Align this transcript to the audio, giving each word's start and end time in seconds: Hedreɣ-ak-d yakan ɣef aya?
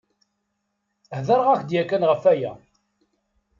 Hedreɣ-ak-d 1.17 1.69
yakan 1.75 2.03
ɣef 2.11 2.23
aya? 2.31 2.51